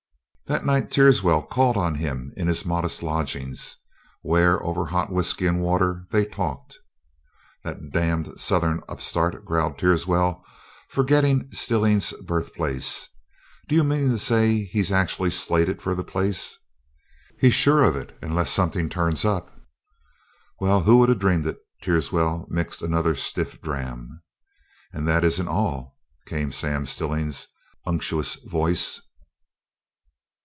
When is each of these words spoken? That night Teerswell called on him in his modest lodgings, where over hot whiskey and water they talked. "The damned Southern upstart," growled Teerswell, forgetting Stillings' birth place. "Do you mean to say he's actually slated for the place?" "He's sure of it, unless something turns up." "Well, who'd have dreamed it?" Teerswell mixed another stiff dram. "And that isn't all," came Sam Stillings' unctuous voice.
That 0.47 0.65
night 0.65 0.91
Teerswell 0.91 1.43
called 1.43 1.77
on 1.77 1.95
him 1.95 2.33
in 2.35 2.47
his 2.47 2.65
modest 2.65 3.01
lodgings, 3.01 3.77
where 4.21 4.61
over 4.61 4.87
hot 4.87 5.09
whiskey 5.09 5.47
and 5.47 5.61
water 5.61 6.07
they 6.11 6.25
talked. 6.25 6.77
"The 7.63 7.75
damned 7.75 8.37
Southern 8.37 8.81
upstart," 8.89 9.45
growled 9.45 9.77
Teerswell, 9.77 10.43
forgetting 10.89 11.49
Stillings' 11.53 12.11
birth 12.25 12.53
place. 12.53 13.07
"Do 13.69 13.75
you 13.75 13.85
mean 13.85 14.09
to 14.09 14.17
say 14.17 14.65
he's 14.65 14.91
actually 14.91 15.29
slated 15.31 15.81
for 15.81 15.95
the 15.95 16.03
place?" 16.03 16.57
"He's 17.39 17.53
sure 17.53 17.81
of 17.85 17.95
it, 17.95 18.17
unless 18.21 18.51
something 18.51 18.89
turns 18.89 19.23
up." 19.23 19.57
"Well, 20.59 20.81
who'd 20.81 21.07
have 21.07 21.17
dreamed 21.19 21.47
it?" 21.47 21.59
Teerswell 21.81 22.45
mixed 22.49 22.81
another 22.81 23.15
stiff 23.15 23.61
dram. 23.61 24.21
"And 24.91 25.07
that 25.07 25.23
isn't 25.23 25.47
all," 25.47 25.97
came 26.27 26.51
Sam 26.51 26.85
Stillings' 26.85 27.47
unctuous 27.87 28.35
voice. 28.35 28.99